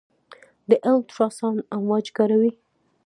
د 0.69 0.71
الټراساونډ 0.91 1.59
امواج 1.75 2.05
کاروي. 2.17 2.51